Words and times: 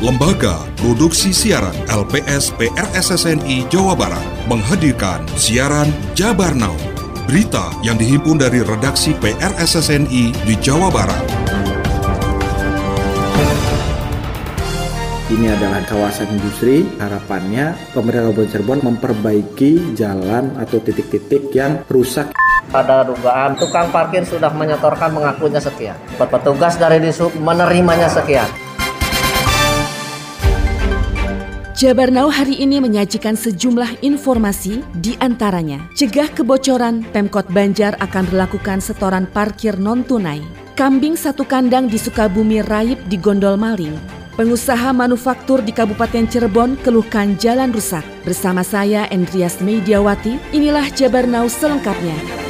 Lembaga 0.00 0.64
Produksi 0.80 1.28
Siaran 1.28 1.76
LPS 1.84 2.56
PRSSNI 2.56 3.68
Jawa 3.68 3.92
Barat 3.92 4.24
menghadirkan 4.48 5.28
siaran 5.36 5.92
Jabar 6.16 6.56
Now. 6.56 6.72
Berita 7.28 7.68
yang 7.84 8.00
dihimpun 8.00 8.40
dari 8.40 8.64
redaksi 8.64 9.12
PRSSNI 9.20 10.32
di 10.32 10.54
Jawa 10.56 10.88
Barat. 10.88 11.20
Ini 15.28 15.52
adalah 15.52 15.84
kawasan 15.84 16.32
industri. 16.32 16.88
Harapannya 16.96 17.92
pemerintah 17.92 18.32
Kabupaten 18.32 18.48
Cirebon 18.56 18.80
memperbaiki 18.80 19.92
jalan 19.92 20.56
atau 20.56 20.80
titik-titik 20.80 21.52
yang 21.52 21.84
rusak. 21.92 22.32
Ada 22.72 23.04
dugaan 23.04 23.52
tukang 23.60 23.92
parkir 23.92 24.24
sudah 24.24 24.48
menyetorkan 24.48 25.12
mengakunya 25.12 25.60
sekian. 25.60 26.00
Petugas 26.16 26.80
dari 26.80 27.04
Disub 27.04 27.36
menerimanya 27.36 28.08
sekian. 28.08 28.48
Jabar 31.80 32.12
Now 32.12 32.28
hari 32.28 32.60
ini 32.60 32.76
menyajikan 32.76 33.40
sejumlah 33.40 34.04
informasi 34.04 34.84
di 35.00 35.16
antaranya 35.16 35.80
cegah 35.96 36.28
kebocoran 36.28 37.08
Pemkot 37.08 37.48
Banjar 37.48 37.96
akan 38.04 38.28
melakukan 38.28 38.84
setoran 38.84 39.24
parkir 39.24 39.80
non-tunai. 39.80 40.44
Kambing 40.76 41.16
satu 41.16 41.40
kandang 41.48 41.88
di 41.88 41.96
Sukabumi 41.96 42.60
raib 42.60 43.00
di 43.08 43.16
gondol 43.16 43.56
maling. 43.56 43.96
Pengusaha 44.36 44.92
manufaktur 44.92 45.64
di 45.64 45.72
Kabupaten 45.72 46.28
Cirebon 46.28 46.76
keluhkan 46.84 47.40
jalan 47.40 47.72
rusak. 47.72 48.04
Bersama 48.28 48.60
saya 48.60 49.08
Endrias 49.08 49.64
Mediawati, 49.64 50.36
inilah 50.52 50.84
Jabar 50.92 51.24
Now 51.24 51.48
selengkapnya. 51.48 52.40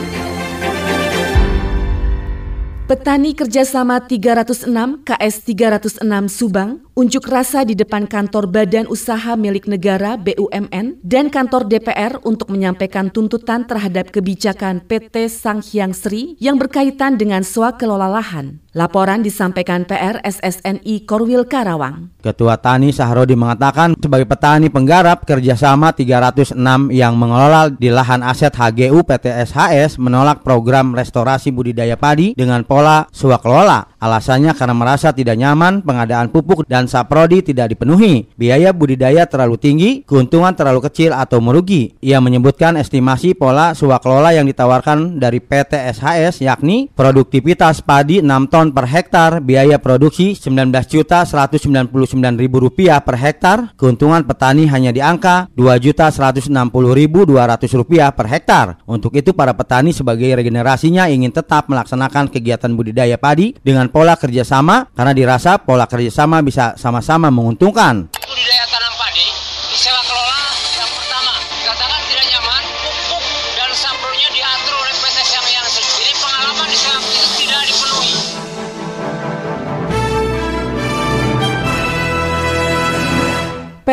Petani 2.90 3.38
kerjasama 3.38 4.02
306 4.02 4.66
KS 5.06 5.34
306 5.46 6.02
Subang 6.26 6.82
unjuk 7.00 7.32
rasa 7.32 7.64
di 7.64 7.72
depan 7.72 8.04
kantor 8.04 8.44
Badan 8.44 8.84
Usaha 8.84 9.32
Milik 9.32 9.64
Negara 9.64 10.20
BUMN 10.20 11.00
dan 11.00 11.32
kantor 11.32 11.64
DPR 11.64 12.20
untuk 12.28 12.52
menyampaikan 12.52 13.08
tuntutan 13.08 13.64
terhadap 13.64 14.12
kebijakan 14.12 14.84
PT 14.84 15.32
Sanghyang 15.32 15.96
Sri 15.96 16.36
yang 16.36 16.60
berkaitan 16.60 17.16
dengan 17.16 17.40
swakelola 17.40 18.04
lahan. 18.04 18.60
Laporan 18.76 19.24
disampaikan 19.24 19.82
PR 19.82 20.22
SSNI 20.22 21.08
Korwil 21.08 21.48
Karawang. 21.48 22.12
Ketua 22.22 22.54
Tani 22.60 22.94
Sahrodi 22.94 23.34
mengatakan 23.34 23.98
sebagai 23.98 24.30
petani 24.30 24.70
penggarap 24.70 25.26
kerjasama 25.26 25.90
306 25.90 26.54
yang 26.94 27.18
mengelola 27.18 27.66
di 27.72 27.90
lahan 27.90 28.22
aset 28.22 28.54
HGU 28.54 29.02
PT 29.02 29.26
SHS 29.50 29.98
menolak 29.98 30.46
program 30.46 30.94
restorasi 30.94 31.50
budidaya 31.50 31.98
padi 31.98 32.36
dengan 32.36 32.62
pola 32.62 33.10
swakelola. 33.10 33.89
Alasannya 34.00 34.56
karena 34.56 34.72
merasa 34.72 35.12
tidak 35.12 35.36
nyaman 35.36 35.84
pengadaan 35.84 36.32
pupuk 36.32 36.64
dan 36.64 36.88
saprodi 36.88 37.44
tidak 37.44 37.76
dipenuhi. 37.76 38.32
Biaya 38.38 38.72
budidaya 38.72 39.28
terlalu 39.28 39.60
tinggi, 39.60 39.90
keuntungan 40.08 40.56
terlalu 40.56 40.88
kecil 40.88 41.12
atau 41.12 41.44
merugi. 41.44 41.92
Ia 42.00 42.24
menyebutkan 42.24 42.80
estimasi 42.80 43.36
pola 43.36 43.76
swakelola 43.76 44.32
yang 44.32 44.48
ditawarkan 44.48 45.20
dari 45.20 45.42
PT 45.42 45.76
SHS 46.00 46.40
yakni 46.46 46.88
produktivitas 46.94 47.84
padi 47.84 48.24
6 48.24 48.48
ton 48.48 48.60
ton 48.60 48.76
per 48.76 48.86
hektar, 48.92 49.40
biaya 49.40 49.80
produksi 49.80 50.36
19 50.36 50.68
juta 50.84 51.24
199 51.24 51.90
ribu 52.36 52.60
rupiah 52.60 53.00
per 53.00 53.16
hektar, 53.16 53.74
keuntungan 53.74 54.22
petani 54.22 54.70
hanya 54.70 54.94
di 54.94 55.02
angka 55.02 55.50
2 55.56 55.80
juta 55.80 56.12
160 56.12 56.52
ribu 56.94 57.26
200 57.26 57.66
rupiah 57.74 58.14
per 58.14 58.28
hektar. 58.30 58.84
Untuk 58.84 59.16
itu 59.18 59.34
para 59.34 59.56
petani 59.56 59.90
sebagai 59.90 60.28
regenerasinya 60.36 61.08
ingin 61.10 61.34
tetap 61.34 61.72
melaksanakan 61.72 62.30
kegiatan 62.30 62.70
budidaya 62.76 63.18
padi 63.18 63.56
dengan 63.58 63.89
pola 63.90 64.14
kerjasama 64.16 64.88
karena 64.94 65.12
dirasa 65.12 65.58
pola 65.60 65.84
kerjasama 65.90 66.40
bisa 66.40 66.78
sama-sama 66.78 67.28
menguntungkan. 67.28 68.08
Budidaya 68.14 68.64
tanam 68.70 68.94
padi 68.96 69.26
disewa 69.74 70.00
kelola 70.06 70.40
yang 70.78 70.90
pertama 70.94 71.32
dikatakan 71.50 72.00
tidak 72.08 72.26
nyaman, 72.30 72.62
pupuk 72.80 73.24
dan 73.58 73.70
sapronya 73.74 74.28
diatur 74.32 74.79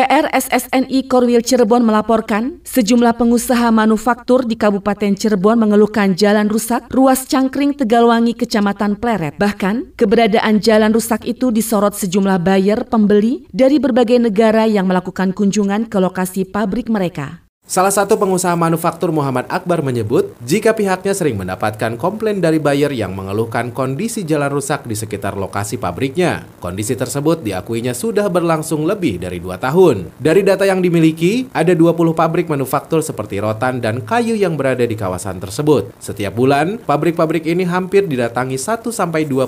PRSSNI 0.08 1.04
Korwil 1.04 1.44
Cirebon 1.44 1.84
melaporkan 1.84 2.64
sejumlah 2.64 3.20
pengusaha 3.20 3.68
manufaktur 3.68 4.48
di 4.48 4.56
Kabupaten 4.56 5.12
Cirebon 5.12 5.60
mengeluhkan 5.60 6.16
jalan 6.16 6.48
rusak 6.48 6.88
ruas 6.88 7.28
Cangkring 7.28 7.76
Tegalwangi 7.76 8.32
Kecamatan 8.32 8.96
Pleret. 8.96 9.36
Bahkan 9.36 10.00
keberadaan 10.00 10.64
jalan 10.64 10.96
rusak 10.96 11.28
itu 11.28 11.52
disorot 11.52 11.92
sejumlah 11.92 12.40
buyer 12.40 12.88
pembeli 12.88 13.44
dari 13.52 13.76
berbagai 13.76 14.16
negara 14.16 14.64
yang 14.64 14.88
melakukan 14.88 15.36
kunjungan 15.36 15.92
ke 15.92 16.00
lokasi 16.00 16.48
pabrik 16.48 16.88
mereka. 16.88 17.47
Salah 17.68 17.92
satu 17.92 18.16
pengusaha 18.16 18.56
manufaktur 18.56 19.12
Muhammad 19.12 19.44
Akbar 19.52 19.84
menyebut, 19.84 20.32
jika 20.40 20.72
pihaknya 20.72 21.12
sering 21.12 21.36
mendapatkan 21.36 22.00
komplain 22.00 22.40
dari 22.40 22.56
buyer 22.56 22.88
yang 22.96 23.12
mengeluhkan 23.12 23.76
kondisi 23.76 24.24
jalan 24.24 24.48
rusak 24.48 24.88
di 24.88 24.96
sekitar 24.96 25.36
lokasi 25.36 25.76
pabriknya. 25.76 26.48
Kondisi 26.64 26.96
tersebut 26.96 27.44
diakuinya 27.44 27.92
sudah 27.92 28.32
berlangsung 28.32 28.88
lebih 28.88 29.20
dari 29.20 29.36
dua 29.36 29.60
tahun. 29.60 30.16
Dari 30.16 30.40
data 30.40 30.64
yang 30.64 30.80
dimiliki, 30.80 31.52
ada 31.52 31.76
20 31.76 32.16
pabrik 32.16 32.48
manufaktur 32.48 33.04
seperti 33.04 33.36
rotan 33.36 33.84
dan 33.84 34.00
kayu 34.00 34.32
yang 34.32 34.56
berada 34.56 34.88
di 34.88 34.96
kawasan 34.96 35.36
tersebut. 35.36 35.92
Setiap 36.00 36.32
bulan, 36.32 36.80
pabrik-pabrik 36.80 37.44
ini 37.44 37.68
hampir 37.68 38.08
didatangi 38.08 38.56
1-2 38.56 38.88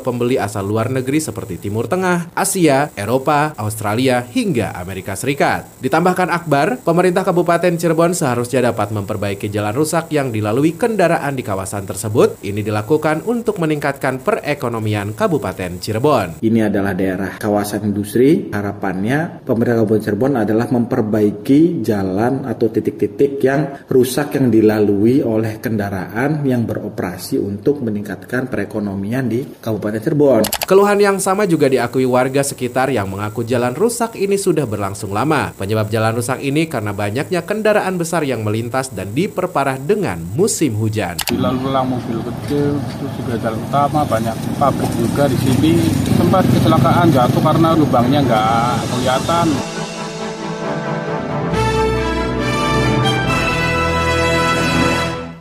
pembeli 0.04 0.36
asal 0.36 0.68
luar 0.68 0.92
negeri 0.92 1.24
seperti 1.24 1.56
Timur 1.56 1.88
Tengah, 1.88 2.36
Asia, 2.36 2.92
Eropa, 3.00 3.56
Australia, 3.56 4.20
hingga 4.28 4.76
Amerika 4.76 5.16
Serikat. 5.16 5.64
Ditambahkan 5.80 6.28
Akbar, 6.28 6.84
pemerintah 6.84 7.24
Kabupaten 7.24 7.80
Cirebon 7.80 8.09
Cirebon 8.10 8.26
seharusnya 8.26 8.74
dapat 8.74 8.90
memperbaiki 8.90 9.46
jalan 9.54 9.70
rusak 9.70 10.10
yang 10.10 10.34
dilalui 10.34 10.74
kendaraan 10.74 11.38
di 11.38 11.46
kawasan 11.46 11.86
tersebut. 11.86 12.42
Ini 12.42 12.58
dilakukan 12.58 13.22
untuk 13.30 13.62
meningkatkan 13.62 14.18
perekonomian 14.18 15.14
Kabupaten 15.14 15.78
Cirebon. 15.78 16.42
Ini 16.42 16.66
adalah 16.66 16.90
daerah 16.90 17.38
kawasan 17.38 17.86
industri. 17.86 18.50
Harapannya 18.50 19.46
pemerintah 19.46 19.78
Kabupaten 19.78 20.02
Cirebon 20.02 20.34
adalah 20.42 20.66
memperbaiki 20.74 21.86
jalan 21.86 22.42
atau 22.50 22.66
titik-titik 22.66 23.38
yang 23.46 23.86
rusak 23.86 24.34
yang 24.34 24.50
dilalui 24.50 25.22
oleh 25.22 25.62
kendaraan 25.62 26.42
yang 26.42 26.66
beroperasi 26.66 27.38
untuk 27.38 27.78
meningkatkan 27.86 28.50
perekonomian 28.50 29.30
di 29.30 29.46
Kabupaten 29.46 30.02
Cirebon. 30.02 30.42
Keluhan 30.66 30.98
yang 30.98 31.22
sama 31.22 31.46
juga 31.46 31.70
diakui 31.70 32.10
warga 32.10 32.42
sekitar 32.42 32.90
yang 32.90 33.06
mengaku 33.06 33.46
jalan 33.46 33.70
rusak 33.70 34.18
ini 34.18 34.34
sudah 34.34 34.66
berlangsung 34.66 35.14
lama. 35.14 35.54
Penyebab 35.54 35.86
jalan 35.86 36.18
rusak 36.18 36.42
ini 36.42 36.66
karena 36.66 36.90
banyaknya 36.90 37.46
kendaraan 37.46 37.99
besar 38.00 38.24
yang 38.24 38.40
melintas 38.40 38.88
dan 38.88 39.12
diperparah 39.12 39.76
dengan 39.76 40.16
musim 40.32 40.72
hujan. 40.80 41.20
Lalu 41.36 41.68
lalang 41.68 41.92
mobil 41.92 42.24
kecil, 42.24 42.80
terus 42.96 43.12
juga 43.20 43.36
jalan 43.36 43.60
utama, 43.60 44.00
banyak 44.08 44.32
pabrik 44.56 44.88
juga 44.96 45.28
di 45.28 45.36
sini. 45.36 45.76
Sempat 46.16 46.48
kecelakaan 46.48 47.12
jatuh 47.12 47.42
karena 47.44 47.76
lubangnya 47.76 48.24
nggak 48.24 48.72
kelihatan. 48.88 49.79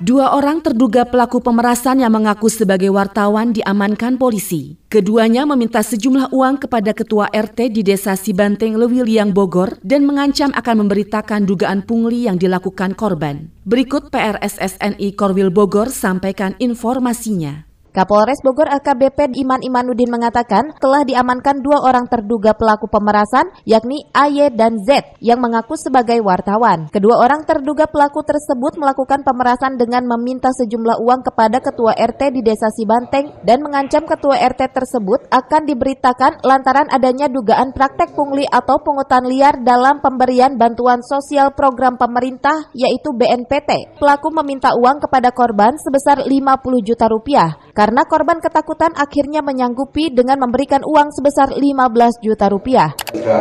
Dua 0.09 0.33
orang 0.33 0.57
terduga 0.65 1.05
pelaku 1.05 1.37
pemerasan 1.37 2.01
yang 2.01 2.09
mengaku 2.09 2.49
sebagai 2.49 2.89
wartawan 2.89 3.53
diamankan 3.53 4.17
polisi. 4.17 4.73
Keduanya 4.89 5.45
meminta 5.45 5.85
sejumlah 5.85 6.33
uang 6.33 6.65
kepada 6.65 6.97
ketua 6.97 7.29
RT 7.29 7.69
di 7.69 7.85
desa 7.85 8.17
Sibanteng 8.17 8.73
Lewiliang 8.73 9.29
Bogor 9.37 9.77
dan 9.85 10.09
mengancam 10.09 10.49
akan 10.57 10.81
memberitakan 10.81 11.45
dugaan 11.45 11.85
pungli 11.85 12.25
yang 12.25 12.41
dilakukan 12.41 12.97
korban. 12.97 13.53
Berikut 13.69 14.09
PRSSNI 14.09 15.13
Korwil 15.13 15.53
Bogor 15.53 15.93
sampaikan 15.93 16.57
informasinya. 16.57 17.68
Kapolres 17.99 18.39
Bogor 18.39 18.71
AKBP 18.71 19.35
Iman 19.43 19.59
Imanuddin 19.59 20.07
mengatakan 20.07 20.71
telah 20.79 21.03
diamankan 21.03 21.59
dua 21.59 21.83
orang 21.83 22.07
terduga 22.07 22.55
pelaku 22.55 22.87
pemerasan 22.87 23.51
yakni 23.67 24.07
AY 24.15 24.55
dan 24.55 24.79
Z 24.87 25.19
yang 25.19 25.43
mengaku 25.43 25.75
sebagai 25.75 26.15
wartawan. 26.23 26.87
Kedua 26.95 27.19
orang 27.19 27.43
terduga 27.43 27.91
pelaku 27.91 28.23
tersebut 28.23 28.79
melakukan 28.79 29.19
pemerasan 29.27 29.75
dengan 29.75 30.07
meminta 30.07 30.47
sejumlah 30.47 30.95
uang 31.03 31.27
kepada 31.27 31.59
ketua 31.59 31.91
RT 31.91 32.39
di 32.39 32.39
Desa 32.39 32.71
Sibanteng 32.71 33.35
dan 33.43 33.59
mengancam 33.67 34.07
ketua 34.07 34.47
RT 34.47 34.71
tersebut 34.71 35.27
akan 35.27 35.67
diberitakan 35.67 36.39
lantaran 36.47 36.87
adanya 36.95 37.27
dugaan 37.27 37.75
praktek 37.75 38.15
pungli 38.15 38.47
atau 38.47 38.79
pungutan 38.79 39.27
liar 39.27 39.59
dalam 39.59 39.99
pemberian 39.99 40.55
bantuan 40.55 41.03
sosial 41.03 41.51
program 41.51 41.99
pemerintah 41.99 42.71
yaitu 42.71 43.11
BNPT. 43.11 43.99
Pelaku 43.99 44.31
meminta 44.39 44.71
uang 44.79 45.03
kepada 45.03 45.35
korban 45.35 45.75
sebesar 45.75 46.23
50 46.23 46.87
juta 46.87 47.11
rupiah. 47.11 47.59
Karena 47.79 48.03
korban 48.03 48.43
ketakutan 48.43 48.91
akhirnya 48.91 49.39
menyanggupi 49.39 50.11
dengan 50.11 50.35
memberikan 50.43 50.83
uang 50.83 51.15
sebesar 51.15 51.55
15 51.55 52.19
juta 52.19 52.51
rupiah. 52.51 52.91
Jika 53.15 53.39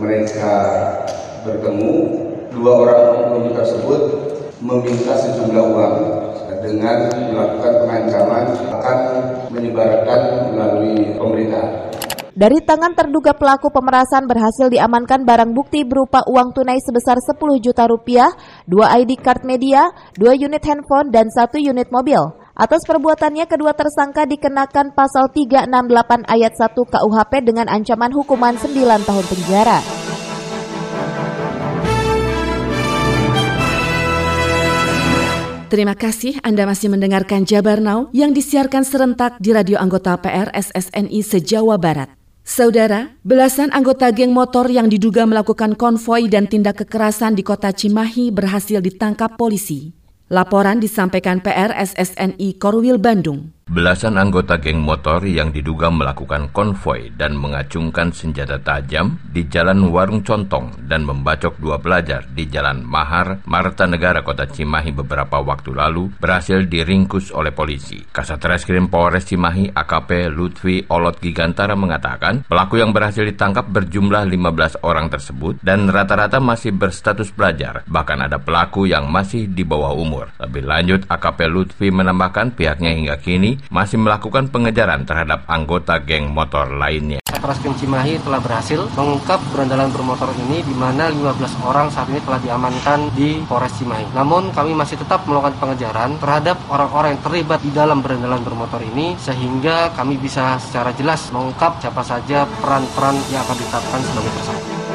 mereka 0.00 0.54
bertemu, 1.44 1.92
dua 2.56 2.72
orang 2.72 3.02
penghuni 3.12 3.52
tersebut 3.52 4.00
meminta 4.64 5.12
sejumlah 5.20 5.64
uang 5.76 5.94
dengan 6.64 7.04
melakukan 7.28 7.72
pengancaman 7.84 8.44
akan 8.80 8.98
menyebarkan 9.52 10.20
melalui 10.56 11.12
pemerintah. 11.20 11.92
Dari 12.32 12.64
tangan 12.64 12.96
terduga 12.96 13.36
pelaku 13.36 13.68
pemerasan 13.68 14.24
berhasil 14.24 14.72
diamankan 14.72 15.28
barang 15.28 15.52
bukti 15.52 15.84
berupa 15.84 16.24
uang 16.24 16.56
tunai 16.56 16.80
sebesar 16.80 17.20
10 17.20 17.60
juta 17.60 17.84
rupiah, 17.84 18.32
dua 18.64 18.96
ID 19.04 19.20
card 19.20 19.44
media, 19.44 19.92
dua 20.16 20.32
unit 20.32 20.64
handphone, 20.64 21.12
dan 21.12 21.28
satu 21.28 21.60
unit 21.60 21.92
mobil. 21.92 22.45
Atas 22.56 22.88
perbuatannya, 22.88 23.44
kedua 23.52 23.76
tersangka 23.76 24.24
dikenakan 24.24 24.96
pasal 24.96 25.28
368 25.28 26.24
ayat 26.24 26.56
1 26.56 26.72
KUHP 26.72 27.32
dengan 27.44 27.68
ancaman 27.68 28.08
hukuman 28.16 28.56
9 28.56 29.04
tahun 29.04 29.24
penjara. 29.28 29.84
Terima 35.68 35.92
kasih 35.92 36.40
Anda 36.40 36.64
masih 36.64 36.88
mendengarkan 36.88 37.44
Jabar 37.44 37.76
Now 37.84 38.08
yang 38.16 38.32
disiarkan 38.32 38.88
serentak 38.88 39.36
di 39.36 39.52
radio 39.52 39.76
anggota 39.76 40.16
PR 40.16 40.48
SSNI 40.56 41.20
se-Jawa 41.20 41.76
Barat. 41.76 42.08
Saudara, 42.40 43.12
belasan 43.20 43.68
anggota 43.68 44.08
geng 44.16 44.32
motor 44.32 44.72
yang 44.72 44.88
diduga 44.88 45.28
melakukan 45.28 45.76
konvoi 45.76 46.32
dan 46.32 46.48
tindak 46.48 46.80
kekerasan 46.80 47.36
di 47.36 47.44
kota 47.44 47.68
Cimahi 47.68 48.32
berhasil 48.32 48.80
ditangkap 48.80 49.36
polisi. 49.36 50.05
Laporan 50.26 50.82
disampaikan 50.82 51.38
PR 51.38 51.70
SSNI 51.70 52.58
Korwil 52.58 52.98
Bandung. 52.98 53.55
Belasan 53.66 54.14
anggota 54.14 54.62
geng 54.62 54.78
motor 54.78 55.26
yang 55.26 55.50
diduga 55.50 55.90
melakukan 55.90 56.54
konvoi 56.54 57.10
dan 57.18 57.34
mengacungkan 57.34 58.14
senjata 58.14 58.62
tajam 58.62 59.18
di 59.26 59.50
Jalan 59.50 59.90
Warung 59.90 60.22
Contong 60.22 60.86
dan 60.86 61.02
membacok 61.02 61.58
dua 61.58 61.82
pelajar 61.82 62.30
di 62.30 62.46
Jalan 62.46 62.86
Mahar, 62.86 63.42
Marta 63.42 63.90
Negara, 63.90 64.22
Kota 64.22 64.46
Cimahi 64.46 64.94
beberapa 64.94 65.42
waktu 65.42 65.74
lalu 65.74 66.14
berhasil 66.14 66.62
diringkus 66.62 67.34
oleh 67.34 67.50
polisi. 67.50 68.06
Kasat 68.06 68.38
Reskrim 68.38 68.86
Polres 68.86 69.26
Cimahi 69.26 69.74
AKP 69.74 70.30
Lutfi 70.30 70.86
Olot 70.86 71.18
Gigantara 71.18 71.74
mengatakan 71.74 72.46
pelaku 72.46 72.78
yang 72.78 72.94
berhasil 72.94 73.26
ditangkap 73.26 73.66
berjumlah 73.66 74.30
15 74.30 74.86
orang 74.86 75.10
tersebut 75.10 75.58
dan 75.66 75.90
rata-rata 75.90 76.38
masih 76.38 76.70
berstatus 76.70 77.34
pelajar, 77.34 77.82
bahkan 77.90 78.22
ada 78.22 78.38
pelaku 78.38 78.86
yang 78.86 79.10
masih 79.10 79.50
di 79.50 79.66
bawah 79.66 79.90
umur. 79.90 80.30
Lebih 80.38 80.62
lanjut, 80.62 81.00
AKP 81.10 81.50
Lutfi 81.50 81.90
menambahkan 81.90 82.54
pihaknya 82.54 82.94
hingga 82.94 83.18
kini 83.18 83.55
masih 83.68 84.00
melakukan 84.00 84.48
pengejaran 84.48 85.04
terhadap 85.04 85.44
anggota 85.46 85.98
geng 86.02 86.32
motor 86.32 86.68
lainnya. 86.70 87.20
Satreskrim 87.26 87.76
Cimahi 87.76 88.16
telah 88.24 88.40
berhasil 88.40 88.88
mengungkap 88.96 89.38
berandalan 89.52 89.92
bermotor 89.92 90.32
ini 90.48 90.64
di 90.64 90.74
mana 90.74 91.12
15 91.12 91.68
orang 91.68 91.86
saat 91.92 92.08
ini 92.08 92.18
telah 92.24 92.40
diamankan 92.40 93.12
di 93.12 93.44
Polres 93.44 93.76
Cimahi. 93.76 94.08
Namun 94.16 94.50
kami 94.56 94.72
masih 94.72 94.96
tetap 94.96 95.28
melakukan 95.28 95.54
pengejaran 95.60 96.16
terhadap 96.16 96.56
orang-orang 96.72 97.14
yang 97.14 97.22
terlibat 97.22 97.60
di 97.60 97.70
dalam 97.70 98.00
berandalan 98.00 98.40
bermotor 98.40 98.80
ini 98.82 99.14
sehingga 99.20 99.92
kami 99.92 100.16
bisa 100.16 100.56
secara 100.58 100.90
jelas 100.96 101.28
mengungkap 101.30 101.78
siapa 101.78 102.00
saja 102.00 102.48
peran-peran 102.58 103.14
yang 103.28 103.44
akan 103.44 103.56
ditetapkan 103.60 104.00
sebagai 104.00 104.32
tersangka. 104.40 104.85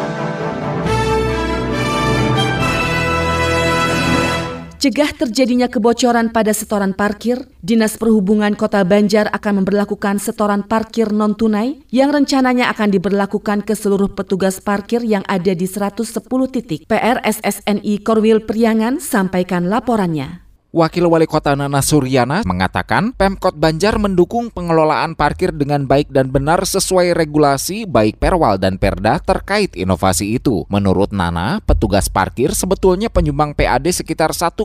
Cegah 4.81 5.13
terjadinya 5.13 5.69
kebocoran 5.69 6.33
pada 6.33 6.57
setoran 6.57 6.97
parkir, 6.97 7.37
Dinas 7.61 8.01
Perhubungan 8.01 8.57
Kota 8.57 8.81
Banjar 8.81 9.29
akan 9.29 9.61
memperlakukan 9.61 10.17
setoran 10.17 10.65
parkir 10.65 11.13
non-tunai 11.13 11.85
yang 11.93 12.09
rencananya 12.09 12.65
akan 12.73 12.89
diberlakukan 12.89 13.61
ke 13.61 13.77
seluruh 13.77 14.09
petugas 14.17 14.57
parkir 14.57 15.05
yang 15.05 15.21
ada 15.29 15.53
di 15.53 15.69
110 15.69 16.01
titik. 16.49 16.89
PRSSNI 16.89 17.93
Korwil 18.01 18.41
Priangan 18.49 18.97
sampaikan 18.97 19.69
laporannya. 19.69 20.49
Wakil 20.71 21.03
Wali 21.03 21.27
Kota 21.27 21.51
Nana 21.51 21.83
Suryana 21.83 22.47
mengatakan 22.47 23.11
Pemkot 23.11 23.59
Banjar 23.59 23.99
mendukung 23.99 24.47
pengelolaan 24.47 25.19
parkir 25.19 25.51
dengan 25.51 25.83
baik 25.83 26.07
dan 26.07 26.31
benar 26.31 26.63
sesuai 26.63 27.11
regulasi 27.11 27.83
baik 27.83 28.23
Perwal 28.23 28.55
dan 28.55 28.79
Perda 28.79 29.19
terkait 29.19 29.75
inovasi 29.75 30.39
itu. 30.39 30.63
Menurut 30.71 31.11
Nana, 31.11 31.59
petugas 31.67 32.07
parkir 32.07 32.55
sebetulnya 32.55 33.11
penyumbang 33.11 33.51
PAD 33.51 33.91
sekitar 33.91 34.31
1,5 34.31 34.63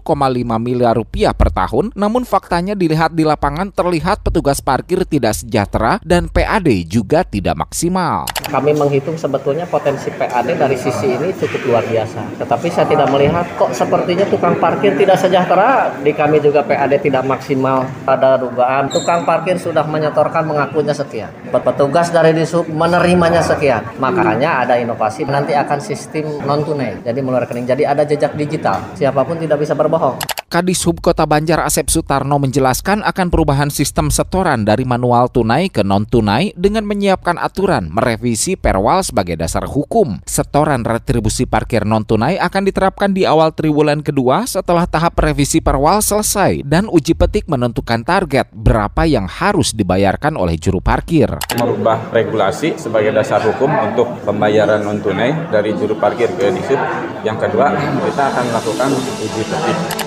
miliar 0.63 0.95
rupiah 0.95 1.35
per 1.35 1.51
tahun, 1.51 1.91
namun 1.99 2.23
faktanya 2.23 2.79
dilihat 2.79 3.11
di 3.11 3.27
lapangan 3.27 3.75
terlihat 3.75 4.23
petugas 4.23 4.63
parkir 4.63 5.03
tidak 5.11 5.35
sejahtera 5.35 5.99
dan 6.07 6.31
PAD 6.31 6.87
juga 6.87 7.27
tidak 7.27 7.59
maksimal. 7.59 8.31
Kami 8.47 8.79
menghitung 8.79 9.19
sebetulnya 9.19 9.67
potensi 9.67 10.15
PAD 10.15 10.55
dari 10.55 10.79
sisi 10.79 11.19
ini 11.19 11.35
cukup 11.35 11.67
luar 11.67 11.83
biasa. 11.83 12.39
Tetapi 12.39 12.67
saya 12.71 12.87
tidak 12.87 13.11
melihat 13.11 13.43
kok 13.59 13.75
sepertinya 13.75 14.23
tukang 14.31 14.55
parkir 14.63 14.95
tidak 14.95 15.19
sejahtera 15.19 15.96
di 16.01 16.13
kami 16.13 16.43
juga 16.43 16.65
PAD 16.67 17.01
tidak 17.01 17.25
maksimal 17.25 17.89
pada 18.05 18.37
dugaan. 18.37 18.93
Tukang 18.93 19.25
parkir 19.25 19.57
sudah 19.57 19.85
menyetorkan 19.87 20.45
mengakunya 20.45 20.93
sekian. 20.93 21.33
Petugas 21.51 22.13
dari 22.13 22.37
disub 22.37 22.69
menerimanya 22.69 23.41
sekian. 23.41 23.85
Makanya 23.97 24.67
ada 24.67 24.75
inovasi 24.77 25.25
nanti 25.25 25.57
akan 25.57 25.79
sistem 25.81 26.43
non 26.45 26.63
tunai 26.63 27.01
jadi 27.01 27.19
melalui 27.21 27.49
rekening 27.49 27.67
jadi 27.67 27.83
ada 27.97 28.03
jejak 28.05 28.37
digital. 28.37 28.81
Siapa 28.95 29.25
pun 29.25 29.41
tidak 29.41 29.63
bisa 29.63 29.73
berbohong 29.73 30.36
Kadishub 30.47 31.03
Kota 31.03 31.27
Banjar 31.27 31.59
Asep 31.67 31.91
Sutarno 31.91 32.39
menjelaskan 32.39 33.03
akan 33.03 33.35
perubahan 33.35 33.67
sistem 33.67 34.15
setoran 34.15 34.63
dari 34.63 34.87
manual 34.87 35.27
tunai 35.27 35.67
ke 35.67 35.83
non-tunai 35.83 36.55
dengan 36.55 36.87
menyiapkan 36.87 37.35
aturan 37.35 37.91
merevisi 37.91 38.55
perwal 38.55 39.03
sebagai 39.03 39.35
dasar 39.35 39.67
hukum. 39.67 40.23
Setoran 40.23 40.87
retribusi 40.87 41.51
parkir 41.51 41.83
non-tunai 41.83 42.39
akan 42.39 42.63
diterapkan 42.63 43.11
di 43.11 43.27
awal 43.27 43.51
triwulan 43.59 44.07
kedua 44.07 44.47
setelah 44.47 44.87
tahap 44.87 45.19
revisi 45.19 45.59
perwal 45.59 45.99
selesai 45.99 46.63
dan 46.63 46.87
uji 46.87 47.19
petik 47.19 47.51
menentukan 47.51 48.07
target 48.07 48.47
berapa 48.55 49.03
yang 49.03 49.27
harus 49.27 49.75
dibayarkan 49.75 50.39
oleh 50.39 50.55
juru 50.63 50.79
parkir. 50.79 51.27
Merubah 51.59 52.15
regulasi 52.15 52.79
sebagai 52.79 53.11
dasar 53.11 53.43
hukum 53.43 53.75
untuk 53.83 54.23
pembayaran 54.23 54.79
non-tunai 54.79 55.51
dari 55.51 55.75
juru 55.75 55.99
parkir 55.99 56.31
ke 56.39 56.55
disub. 56.55 56.79
Yang 57.27 57.51
kedua, 57.51 57.75
kita 57.75 58.23
akan 58.31 58.45
melakukan 58.55 58.89
uji 58.95 59.43
petik. 59.43 60.06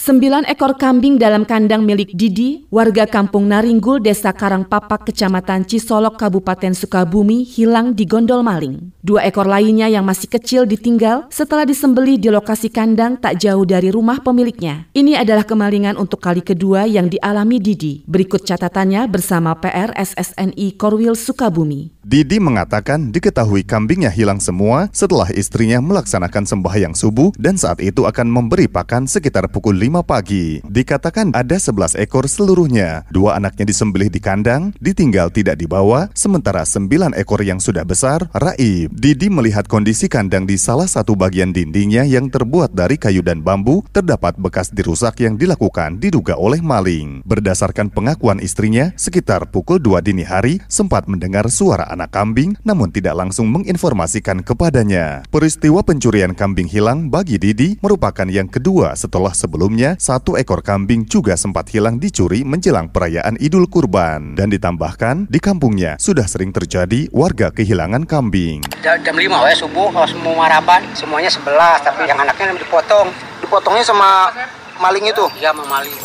Sembilan 0.00 0.48
ekor 0.48 0.80
kambing 0.80 1.20
dalam 1.20 1.44
kandang 1.44 1.84
milik 1.84 2.16
Didi, 2.16 2.64
warga 2.72 3.04
kampung 3.04 3.44
Naringgul, 3.44 4.00
Desa 4.00 4.32
Karangpapak, 4.32 5.04
Kecamatan 5.04 5.68
Cisolok, 5.68 6.16
Kabupaten 6.16 6.72
Sukabumi, 6.72 7.44
hilang 7.44 7.92
di 7.92 8.08
gondol 8.08 8.40
maling. 8.40 8.96
Dua 9.04 9.28
ekor 9.28 9.44
lainnya 9.44 9.92
yang 9.92 10.08
masih 10.08 10.32
kecil 10.32 10.64
ditinggal 10.64 11.28
setelah 11.28 11.68
disembeli 11.68 12.16
di 12.16 12.32
lokasi 12.32 12.72
kandang 12.72 13.20
tak 13.20 13.44
jauh 13.44 13.68
dari 13.68 13.92
rumah 13.92 14.24
pemiliknya. 14.24 14.88
Ini 14.96 15.20
adalah 15.20 15.44
kemalingan 15.44 16.00
untuk 16.00 16.24
kali 16.24 16.40
kedua 16.40 16.88
yang 16.88 17.12
dialami 17.12 17.60
Didi. 17.60 18.00
Berikut 18.08 18.40
catatannya 18.40 19.04
bersama 19.04 19.52
PR 19.60 19.92
SSNI 20.00 20.80
Korwil 20.80 21.12
Sukabumi. 21.12 21.92
Didi 22.00 22.40
mengatakan 22.40 23.12
diketahui 23.12 23.68
kambingnya 23.68 24.08
hilang 24.08 24.40
semua 24.40 24.88
setelah 24.96 25.28
istrinya 25.36 25.84
melaksanakan 25.84 26.48
sembahyang 26.48 26.96
subuh 26.96 27.36
dan 27.36 27.60
saat 27.60 27.84
itu 27.84 28.08
akan 28.08 28.32
memberi 28.32 28.64
pakan 28.64 29.04
sekitar 29.04 29.52
pukul 29.52 29.76
5 29.76 29.90
pagi. 30.02 30.60
Dikatakan 30.64 31.32
ada 31.32 31.56
11 31.56 31.96
ekor 32.00 32.26
seluruhnya. 32.26 33.04
Dua 33.12 33.36
anaknya 33.36 33.68
disembelih 33.68 34.08
di 34.08 34.18
kandang, 34.18 34.74
ditinggal 34.80 35.30
tidak 35.30 35.60
dibawa, 35.60 36.10
sementara 36.16 36.64
9 36.64 37.16
ekor 37.16 37.40
yang 37.44 37.58
sudah 37.58 37.84
besar 37.84 38.26
raib. 38.32 38.92
Didi 38.94 39.28
melihat 39.28 39.66
kondisi 39.66 40.10
kandang 40.10 40.44
di 40.44 40.60
salah 40.60 40.88
satu 40.88 41.14
bagian 41.16 41.52
dindingnya 41.54 42.04
yang 42.08 42.28
terbuat 42.28 42.72
dari 42.72 42.96
kayu 42.96 43.20
dan 43.20 43.44
bambu, 43.44 43.84
terdapat 43.90 44.36
bekas 44.40 44.72
dirusak 44.72 45.20
yang 45.22 45.36
dilakukan 45.36 46.00
diduga 46.00 46.36
oleh 46.36 46.62
maling. 46.62 47.22
Berdasarkan 47.24 47.92
pengakuan 47.92 48.40
istrinya, 48.40 48.92
sekitar 48.96 49.48
pukul 49.48 49.82
2 49.82 50.00
dini 50.00 50.24
hari 50.24 50.62
sempat 50.66 51.06
mendengar 51.10 51.46
suara 51.52 51.86
anak 51.90 52.14
kambing 52.14 52.56
namun 52.64 52.92
tidak 52.94 53.16
langsung 53.16 53.48
menginformasikan 53.50 54.42
kepadanya. 54.44 55.26
Peristiwa 55.28 55.82
pencurian 55.82 56.32
kambing 56.32 56.68
hilang 56.70 57.08
bagi 57.08 57.36
Didi 57.40 57.76
merupakan 57.82 58.26
yang 58.28 58.46
kedua 58.46 58.94
setelah 58.94 59.32
sebelumnya 59.80 59.96
satu 59.96 60.36
ekor 60.36 60.60
kambing 60.60 61.08
juga 61.08 61.32
sempat 61.40 61.72
hilang 61.72 61.96
dicuri 61.96 62.44
menjelang 62.44 62.92
perayaan 62.92 63.40
Idul 63.40 63.64
Kurban. 63.64 64.36
Dan 64.36 64.52
ditambahkan, 64.52 65.32
di 65.32 65.40
kampungnya 65.40 65.96
sudah 65.96 66.28
sering 66.28 66.52
terjadi 66.52 67.08
warga 67.16 67.48
kehilangan 67.48 68.04
kambing. 68.04 68.60
Jam 68.84 69.16
5 69.16 69.24
ya 69.24 69.56
subuh, 69.56 69.88
kalau 69.88 70.04
semua 70.04 70.44
harapan, 70.44 70.84
semuanya 70.92 71.32
11, 71.32 71.80
tapi 71.80 72.04
yang 72.04 72.20
anaknya 72.20 72.52
dipotong. 72.60 73.08
Dipotongnya 73.40 73.80
sama 73.80 74.28
maling 74.76 75.08
itu? 75.08 75.24
Iya, 75.40 75.56
sama 75.56 75.64
maling. 75.64 75.96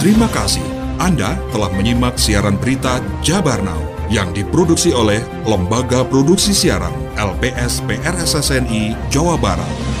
Terima 0.00 0.28
kasih. 0.32 0.64
Anda 0.96 1.36
telah 1.52 1.68
menyimak 1.76 2.16
siaran 2.16 2.56
berita 2.56 3.04
Jabar 3.20 3.60
Now 3.60 3.80
yang 4.08 4.32
diproduksi 4.32 4.96
oleh 4.96 5.20
Lembaga 5.44 6.00
Produksi 6.08 6.56
Siaran 6.56 6.92
LPS 7.20 7.84
PRSSNI 7.84 8.96
Jawa 9.12 9.36
Barat. 9.36 9.99